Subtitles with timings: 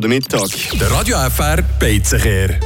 [0.00, 0.48] Der Mittag.
[0.80, 2.58] Der Radio FR Beizenkehr.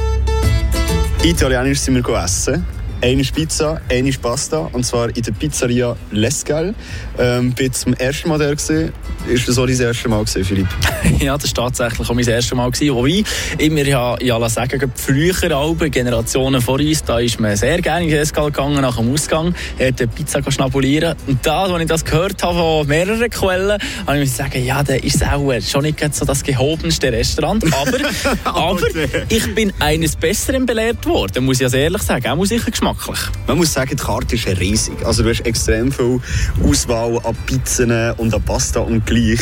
[1.21, 2.65] Italienisch sind wir essen.
[3.05, 4.67] Eine ist Pizza, eine ist Pasta.
[4.73, 6.73] Und zwar in der Pizzeria Lescal.
[7.19, 8.93] Ähm, bin zum ersten Mal der gesehen.
[9.27, 10.67] Ist das auch dein erstes Mal gewesen, Philipp?
[11.19, 12.71] ja, das war tatsächlich auch mein erstes Mal.
[12.71, 12.95] Gewesen.
[12.95, 13.23] Wobei,
[13.59, 18.09] immer ja, ja sagen, früher Alben, Generationen vor uns, da ist man sehr gerne in
[18.09, 21.15] den Escal gegangen, nach dem Ausgang, hat eine Pizza schnabulieren.
[21.27, 24.81] Und da, als ich das gehört habe von mehreren Quellen, habe ich mir sagen, ja,
[24.81, 27.63] da ist auch schon nicht so das gehobenste Restaurant.
[27.71, 27.99] Aber,
[28.45, 28.87] aber
[29.29, 32.27] ich bin eines Besseren belehrt worden, muss ich also ehrlich sagen.
[32.29, 33.19] Auch sicher geschmacklich.
[33.47, 35.05] Man muss sagen, die Karte ist riesig.
[35.05, 36.19] Also du hast extrem viel
[36.63, 39.39] Auswahl an Pizzen und an Pasta und gleich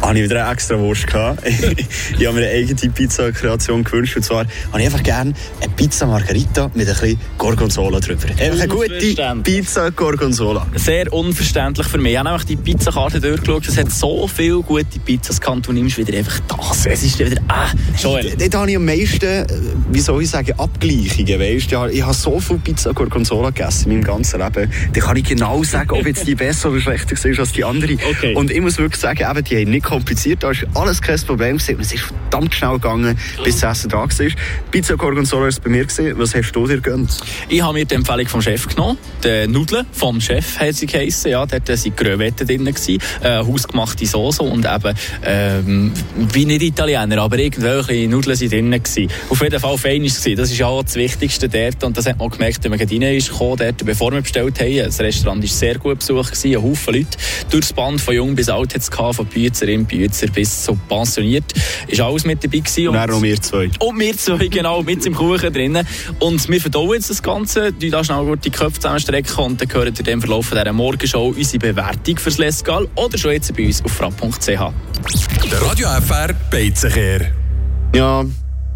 [0.00, 1.42] habe ich wieder eine extra Wurst gehabt.
[1.46, 4.16] ich habe mir eine eigene Pizza-Kreation gewünscht.
[4.16, 8.28] Und zwar habe ich einfach gerne eine Pizza Margarita mit ein bisschen Gorgonzola drüber.
[8.28, 10.66] Einfach eine gute Pizza Gorgonzola.
[10.74, 12.12] Sehr unverständlich für mich.
[12.12, 13.66] Ich habe nämlich die Pizzakarte durchgeschaut.
[13.66, 15.66] Es hat so viele gute Pizzas gehabt.
[15.66, 16.86] Du nimmst wieder einfach das.
[16.86, 18.34] Es ist wieder, ah, Joel.
[18.36, 19.46] Dort habe ich am meisten, äh,
[19.90, 21.40] wie soll ich sagen, Abgleichungen.
[21.40, 21.72] Weißt?
[21.92, 24.70] Ich habe so viel Pizza Gorgonzola gegessen in meinem ganzen Leben.
[24.92, 27.94] Da kann ich genau sagen, ob jetzt die besser oder schlechter ist als die andere.
[27.94, 28.34] Okay.
[28.34, 30.42] Und ich muss wirklich sagen, eben, die haben nicht kompliziert.
[30.42, 31.56] Da ist alles kein Problem.
[31.56, 34.08] Es ist verdammt schnell gegangen, bis das Essen da war.
[34.70, 35.84] Pizza Gorgonzola war bei mir.
[35.84, 36.18] Gewesen.
[36.18, 37.20] Was hast du dir gegönnt?
[37.48, 38.98] Ich habe mir die Empfehlung vom Chef genommen.
[39.22, 41.30] Die Nudeln vom Chef hat sie geheissen.
[41.30, 42.66] Ja, dort waren Crevetten drin.
[42.66, 45.92] Äh, hausgemachte Soße und eben, ähm,
[46.32, 48.70] wie nicht Italiener, aber irgendwelche Nudeln waren drin.
[48.70, 49.08] Gewesen.
[49.28, 50.22] Auf jeden Fall fein war es.
[50.22, 51.84] Das ist auch das Wichtigste dort.
[51.84, 54.76] Und das hat man gemerkt, wenn man rein ist, dort, bevor wir bestellt haben.
[54.76, 56.32] Das Restaurant war sehr gut besucht.
[56.32, 56.56] Gewesen.
[56.56, 57.18] Ein Haufen Leute.
[57.50, 61.44] Durchs Band von jung bis alt hat es von Büzerin, Büzer bis so pensioniert.
[61.88, 62.88] Ist alles mit dabei gewesen.
[62.88, 63.70] Und, und noch wir zwei.
[63.78, 65.86] Und wir zwei, genau, mit im Kuchen drinnen.
[66.20, 69.72] Und wir verdauen jetzt das Ganze, die da schnell gut die Köpfe zusammenstrecken und dann
[69.72, 73.84] hören in dem Verlauf dieser Morgenshow unsere Bewertung fürs Lesgal oder schon jetzt bei uns
[73.84, 74.46] auf frapp.ch.
[74.46, 77.32] Der Radio FR Beizenkehr.
[77.94, 78.24] Ja,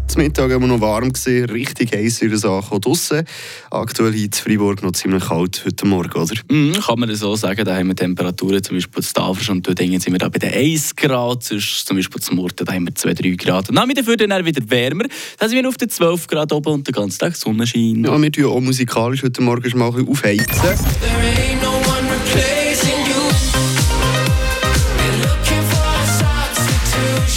[0.09, 3.23] zum Mittag immer noch warm gewesen, richtig heiß in der Sache draussen.
[3.69, 6.33] Aktuell in Freiburg noch ziemlich kalt heute Morgen, oder?
[6.49, 7.63] Mm, kann man das so sagen.
[7.63, 10.51] Da haben wir Temperaturen, zum Beispiel zu Tafels und dort sind wir da bei den
[10.51, 13.69] 1 Grad, sonst zum Beispiel zum Murten, da haben wir 2-3 Grad.
[13.69, 15.05] Dann dafür dann wieder wärmer,
[15.37, 18.03] da sind wir auf den 12 Grad oben und den ganzen Tag Sonnenschein.
[18.03, 21.48] Ja, wir tun auch musikalisch heute Morgen schon mal ein bisschen aufheizen.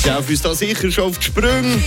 [0.02, 1.80] Für uns da sicher schon auf die Sprünge.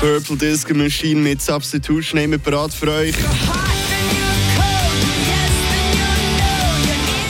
[0.00, 3.14] Purple Disco Machine mit Substitution nehmen wir bereit für euch.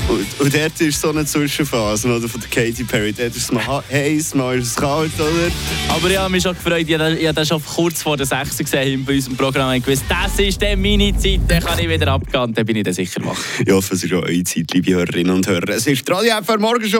[0.08, 3.12] Und, und dort ist so eine Zwischenphase oder, von der Katy Perry.
[3.12, 5.50] Dort ist es mal heiß, mal ist es kalt, oder?
[5.88, 9.04] Aber ich habe mich schon gefreut, ich habe das schon kurz vor der 6 gesehen
[9.04, 9.72] bei unserem Programm.
[9.72, 12.84] Ich gewusst, das ist dann meine Zeit, dann kann ich wieder abgehen, dann bin ich
[12.84, 13.38] dann sicher wach.
[13.64, 15.70] Ich hoffe, es ist auch eure Zeit, liebe Hörerinnen und Hörer.
[15.70, 16.88] Es ist Radio FR Morgen schon.